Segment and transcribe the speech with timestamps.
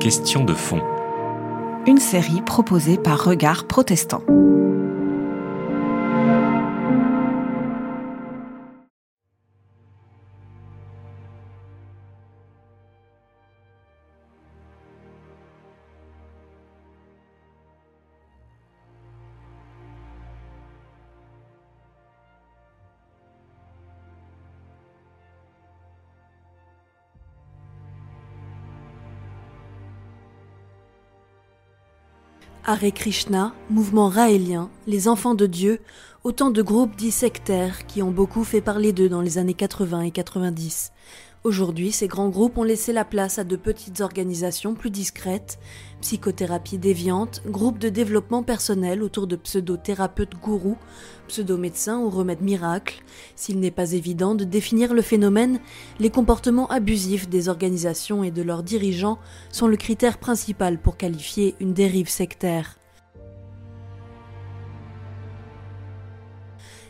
[0.00, 0.82] Question de fond.
[1.86, 4.22] Une série proposée par Regard Protestant.
[32.64, 35.80] Hare Krishna, mouvement raélien, les enfants de Dieu,
[36.24, 40.02] autant de groupes dits sectaires qui ont beaucoup fait parler d'eux dans les années 80
[40.02, 40.92] et 90.
[41.44, 45.60] Aujourd'hui, ces grands groupes ont laissé la place à de petites organisations plus discrètes,
[46.00, 50.76] psychothérapie déviante, groupes de développement personnel autour de pseudo-thérapeutes gourous,
[51.28, 53.04] pseudo-médecins ou remèdes miracles.
[53.36, 55.60] S'il n'est pas évident de définir le phénomène,
[56.00, 59.18] les comportements abusifs des organisations et de leurs dirigeants
[59.52, 62.77] sont le critère principal pour qualifier une dérive sectaire.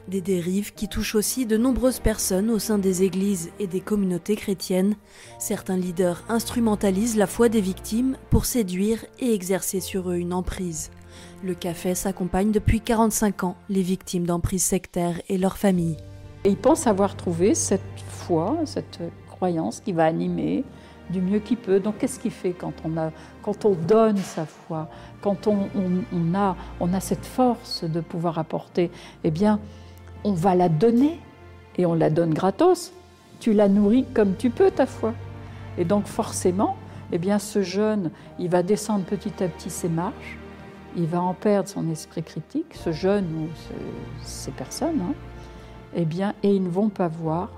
[0.09, 4.37] Des dérives qui touchent aussi de nombreuses personnes au sein des églises et des communautés
[4.37, 4.97] chrétiennes.
[5.39, 10.91] Certains leaders instrumentalisent la foi des victimes pour séduire et exercer sur eux une emprise.
[11.45, 15.99] Le café s'accompagne depuis 45 ans les victimes d'emprise sectaires et leurs familles.
[16.45, 20.65] ils pensent avoir trouvé cette foi, cette croyance qui va animer
[21.11, 21.81] du mieux qu'il peut.
[21.81, 23.11] Donc qu'est-ce qu'il fait quand on, a,
[23.43, 24.89] quand on donne sa foi,
[25.21, 28.91] quand on, on, a, on a cette force de pouvoir apporter?
[29.25, 29.61] Eh bien,
[30.25, 31.21] on va la donner
[31.77, 32.93] et on la donne gratos.
[33.41, 35.15] Tu la nourris comme tu peux ta foi.
[35.79, 36.77] Et donc forcément,
[37.13, 40.37] eh bien ce jeune, il va descendre petit à petit ses marches,
[40.97, 43.49] il va en perdre son esprit critique, ce jeune ou
[44.23, 45.15] ces personnes, hein,
[45.95, 47.51] eh bien, et ils ne vont pas voir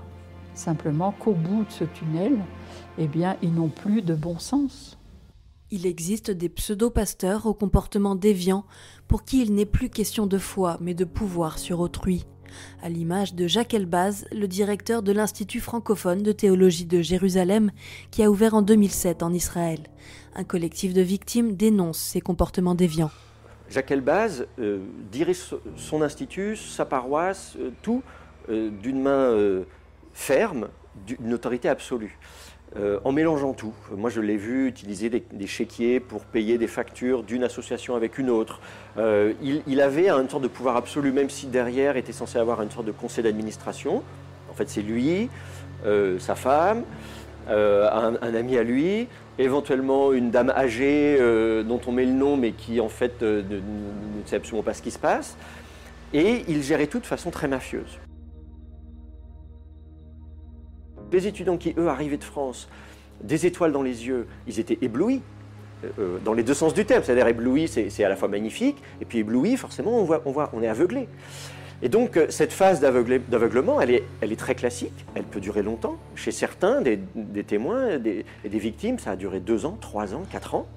[0.53, 2.37] simplement qu'au bout de ce tunnel,
[2.97, 4.97] eh bien, ils n'ont plus de bon sens.
[5.71, 8.65] Il existe des pseudo-pasteurs au comportement déviant
[9.07, 12.25] pour qui il n'est plus question de foi mais de pouvoir sur autrui
[12.81, 17.71] à l'image de Jacques Elbaz, le directeur de l'Institut francophone de théologie de Jérusalem,
[18.11, 19.79] qui a ouvert en 2007 en Israël.
[20.35, 23.11] Un collectif de victimes dénonce ces comportements déviants.
[23.69, 24.79] Jacques Elbaz euh,
[25.11, 28.03] dirige son institut, sa paroisse, euh, tout
[28.49, 29.63] euh, d'une main
[30.13, 30.67] ferme,
[31.05, 32.17] d'une autorité absolue.
[32.77, 33.73] Euh, en mélangeant tout.
[33.91, 38.29] Moi, je l'ai vu utiliser des, chéquiers pour payer des factures d'une association avec une
[38.29, 38.61] autre.
[38.97, 42.71] Euh, il, avait une sorte de pouvoir absolu, même si derrière était censé avoir une
[42.71, 44.03] sorte de conseil d'administration.
[44.49, 45.29] En fait, c'est lui,
[45.85, 46.83] euh, sa femme,
[47.49, 51.17] un, ami à lui, éventuellement une dame âgée
[51.67, 53.59] dont on met le nom, mais qui en fait ne, ne
[54.25, 55.35] sait absolument pas ce qui se passe.
[56.13, 57.99] Et il gérait tout de façon très mafieuse.
[61.11, 62.69] Les étudiants qui, eux, arrivaient de France,
[63.23, 65.21] des étoiles dans les yeux, ils étaient éblouis,
[65.83, 67.03] euh, euh, dans les deux sens du terme.
[67.03, 70.67] C'est-à-dire ébloui, c'est à la fois magnifique, et puis ébloui, forcément, on, voit, on, est
[70.67, 71.07] aveuglé.
[71.81, 75.97] Et donc, euh, cette phase d'aveuglement, elle est, très classique, elle peut durer longtemps.
[76.15, 76.99] Chez certains, des,
[77.43, 80.67] témoins des, et des victimes, ça a duré deux ans, trois ans, quatre ans.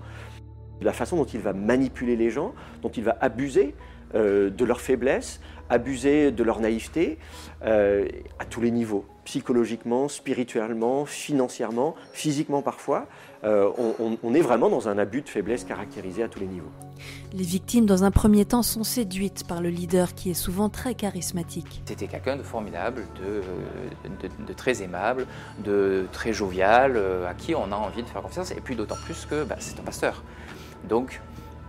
[0.80, 3.74] La façon dont il va manipuler les gens, dont il va abuser
[4.14, 5.40] de leur faiblesse,
[5.70, 7.18] abuser de leur naïveté
[7.62, 13.06] à tous les niveaux psychologiquement, spirituellement, financièrement, physiquement parfois.
[13.44, 13.70] Euh,
[14.22, 16.70] on, est vraiment dans un abus de faiblesse caractérisé à tous les niveaux.
[17.34, 20.94] Les victimes, dans un premier temps, sont séduites par le leader qui est souvent très
[20.94, 21.82] charismatique.
[21.84, 25.26] C'était quelqu'un de formidable, de, très aimable,
[25.62, 28.96] de très jovial, euh, à qui on a envie de faire confiance, et puis d'autant
[29.04, 30.22] plus que bah, c'est un pasteur.
[30.88, 31.20] Donc,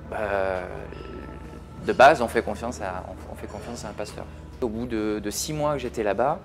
[0.09, 0.61] bah,
[1.85, 4.25] de base, on fait, confiance à, on fait confiance à un pasteur.
[4.61, 6.39] Au bout de six mois que j'étais là-bas,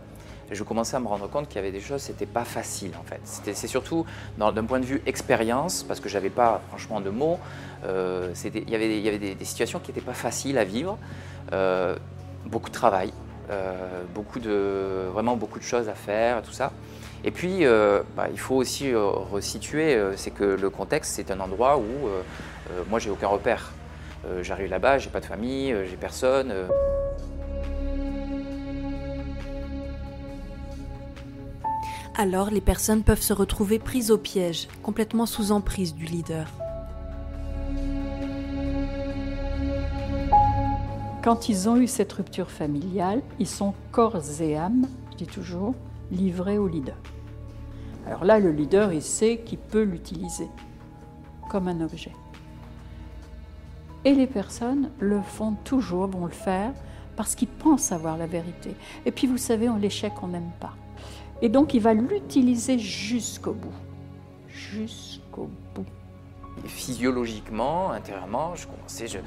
[0.51, 3.05] je commençais à me rendre compte qu'il y avait des choses, c'était pas facile en
[3.05, 3.21] fait.
[3.55, 4.05] C'est surtout
[4.39, 7.39] d'un point de vue expérience, parce que j'avais pas franchement de mots,
[7.85, 10.99] euh, il y avait, des, situations qui n'étaient pas faciles à vivre,
[11.53, 11.97] euh,
[12.47, 13.13] beaucoup de travail,
[13.51, 16.73] euh, vraiment beaucoup de choses à faire, tout ça.
[17.23, 17.65] Et puis,
[18.17, 22.09] bah, il faut aussi resituer, c'est que le contexte, c'est un endroit où
[22.89, 23.73] moi, j'ai aucun repère.
[24.41, 26.53] J'arrive là-bas, j'ai pas de famille, j'ai personne.
[32.23, 36.49] Alors les personnes peuvent se retrouver prises au piège, complètement sous emprise du leader.
[41.25, 45.75] Quand ils ont eu cette rupture familiale, ils sont corps et âme, je dis toujours,
[46.13, 46.99] livrés au leader.
[48.07, 50.49] Alors là, le leader, il sait qu'il peut l'utiliser
[51.49, 52.13] comme un objet.
[54.05, 56.75] Et les personnes le font toujours, vont le faire,
[57.17, 58.77] parce qu'ils pensent avoir la vérité.
[59.07, 60.75] Et puis vous savez, en l'échec, on n'aime pas.
[61.43, 63.73] Et donc il va l'utiliser jusqu'au bout.
[64.49, 65.87] jusqu'au bout.
[66.67, 69.19] Physiologiquement, intérieurement, je commençais, je,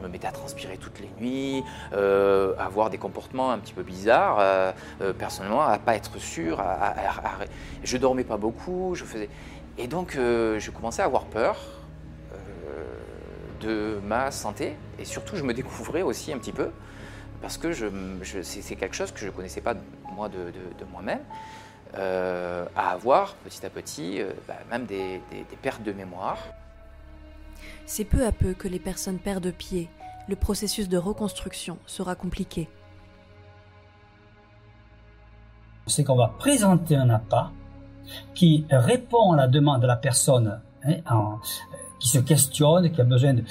[0.00, 1.64] me mettais à transpirer toutes les nuits,
[1.94, 6.18] euh, à avoir des comportements un petit peu bizarres, euh, euh, personnellement, à pas être
[6.18, 7.14] sûr, à, à,
[7.82, 9.30] je dormais pas beaucoup, je faisais,
[9.78, 11.56] et donc je commençais à avoir peur
[13.60, 16.68] de ma santé, et surtout je me découvrais aussi un petit peu,
[17.40, 17.86] parce que je,
[18.42, 19.74] c'est quelque chose que je ne connaissais pas
[20.16, 21.20] moi de, de, de moi-même.
[21.94, 26.38] Euh, à avoir petit à petit euh, bah, même des, des, des pertes de mémoire.
[27.86, 29.88] C'est peu à peu que les personnes perdent pied.
[30.28, 32.68] Le processus de reconstruction sera compliqué.
[35.86, 37.52] C'est qu'on va présenter un appât
[38.34, 41.38] qui répond à la demande de la personne hein, en,
[42.00, 43.44] qui se questionne, qui a besoin de,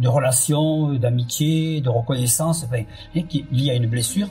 [0.00, 2.82] de relations, d'amitié, de reconnaissance, enfin,
[3.14, 4.28] hein, qui lié à une blessure.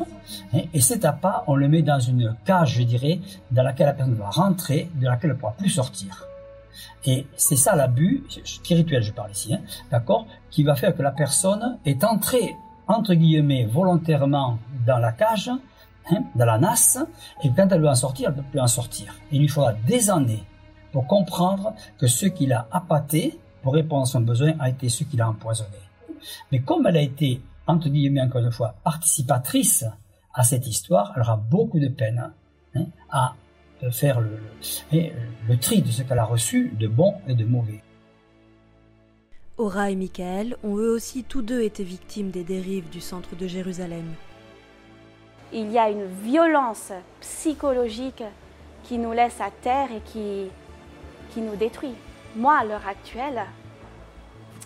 [0.54, 3.19] Hein, et cet appât, on le met dans une cage, je dirais,
[3.51, 6.25] dans laquelle la personne va rentrer, de laquelle elle ne pourra plus sortir.
[7.06, 9.62] Et c'est ça l'abus spirituel, je parle ici, hein,
[9.92, 12.56] d'accord, qui va faire que la personne est entrée
[12.88, 15.51] entre guillemets volontairement dans la cage,
[16.12, 16.98] hein, dans la nasse,
[17.44, 19.13] et quand elle veut en sortir, elle ne peut plus en sortir.
[19.31, 20.44] Il lui faudra des années
[20.92, 25.04] pour comprendre que ce qu'il a appâté pour répondre à son besoin a été ce
[25.04, 25.78] qu'il a empoisonné.
[26.52, 29.86] Mais comme elle a été, entre guillemets encore une fois, participatrice
[30.34, 32.32] à cette histoire, elle aura beaucoup de peine
[32.76, 33.34] hein, à
[33.92, 34.40] faire le,
[34.92, 35.10] le,
[35.48, 37.82] le tri de ce qu'elle a reçu de bon et de mauvais.
[39.58, 43.46] Aura et Michael ont eux aussi tous deux été victimes des dérives du centre de
[43.46, 44.14] Jérusalem.
[45.52, 48.24] Il y a une violence psychologique
[48.84, 50.46] qui nous laisse à terre et qui,
[51.34, 51.96] qui nous détruit.
[52.36, 53.44] Moi, à l'heure actuelle,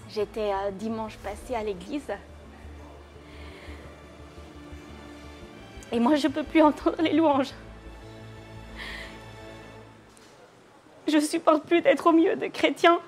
[0.09, 2.11] j'étais euh, dimanche passé à l'église.
[5.91, 7.51] Et moi, je ne peux plus entendre les louanges.
[11.07, 12.99] Je ne supporte plus d'être au milieu de chrétiens.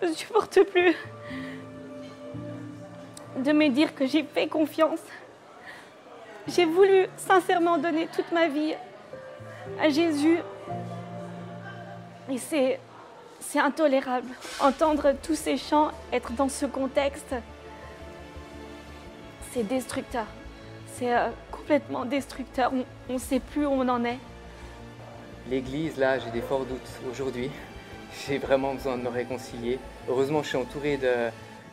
[0.00, 0.94] Je ne supporte plus
[3.36, 5.00] de me dire que j'ai fait confiance.
[6.46, 8.74] J'ai voulu sincèrement donner toute ma vie
[9.80, 10.38] à Jésus.
[12.30, 12.78] Et c'est
[13.48, 14.28] c'est intolérable.
[14.60, 17.34] Entendre tous ces chants, être dans ce contexte,
[19.52, 20.26] c'est destructeur.
[20.94, 22.72] C'est euh, complètement destructeur.
[23.08, 24.18] On ne sait plus où on en est.
[25.48, 27.50] L'église, là, j'ai des forts doutes aujourd'hui.
[28.26, 29.80] J'ai vraiment besoin de me réconcilier.
[30.08, 31.00] Heureusement, je suis entouré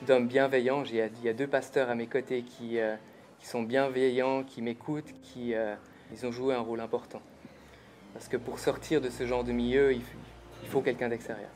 [0.07, 0.83] d'hommes bienveillants.
[0.85, 2.95] Il y, a, deux pasteurs à mes côtés qui, euh,
[3.43, 5.75] sont bienveillants, qui m'écoutent, qui euh,
[6.11, 7.21] ils ont joué un rôle important.
[8.13, 10.01] Parce que pour sortir de ce genre de milieu, il,
[10.63, 11.49] il faut quelqu'un d'extérieur.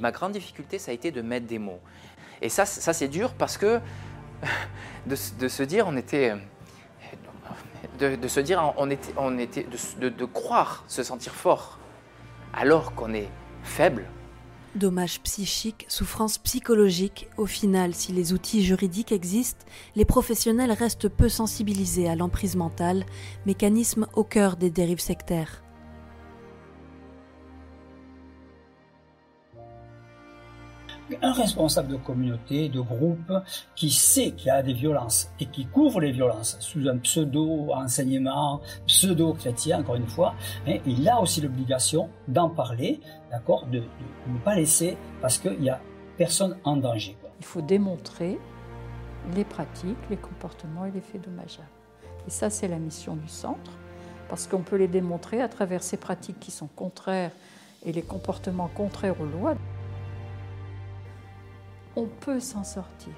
[0.00, 1.80] Ma grande difficulté, ça a été de mettre des mots.
[2.42, 3.80] Et ça, c'est dur parce que
[5.06, 6.34] de, se dire, on était,
[7.98, 9.66] de, se dire, on était, on était,
[10.32, 11.78] croire, se sentir fort,
[12.54, 13.28] alors qu'on est
[13.62, 14.06] faible.
[14.76, 19.66] Dommages psychiques, souffrances psychologiques, au final, si les outils juridiques existent,
[19.96, 23.04] les professionnels restent peu sensibilisés à l'emprise mentale,
[23.46, 25.62] mécanisme au cœur des dérives sectaires.
[31.22, 33.32] Un responsable de communauté, de groupe,
[33.74, 38.60] qui sait qu'il y a des violences et qui couvre les violences sous un pseudo-enseignement,
[38.86, 40.34] pseudo-chrétien, encore une fois,
[40.66, 43.82] il a aussi l'obligation d'en parler, d'accord, de,
[44.26, 45.80] ne pas laisser, parce qu'il n'y a
[46.16, 47.16] personne en danger.
[47.40, 48.38] Il faut démontrer
[49.34, 51.68] les pratiques, les comportements et les faits dommageables.
[52.26, 53.72] Et ça, c'est la mission du centre,
[54.28, 57.32] parce qu'on peut les démontrer à travers ces pratiques qui sont contraires
[57.84, 59.54] et les comportements contraires aux lois
[62.00, 63.12] on peut s'en sortir.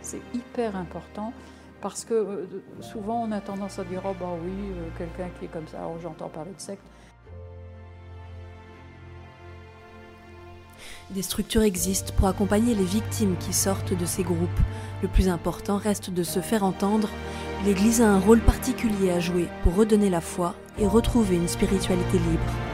[0.00, 1.32] C'est hyper important
[1.80, 2.46] parce que euh,
[2.80, 5.78] souvent on a tendance à dire oh bah oui, euh, quelqu'un qui est comme ça,
[5.86, 6.84] oh, j'entends parler de secte.
[11.10, 14.60] Des structures existent pour accompagner les victimes qui sortent de ces groupes.
[15.02, 17.08] Le plus important reste de se faire entendre.
[17.64, 22.18] L'Église a un rôle particulier à jouer pour redonner la foi et retrouver une spiritualité
[22.18, 22.73] libre.